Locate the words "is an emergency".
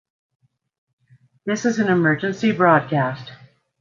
1.63-2.51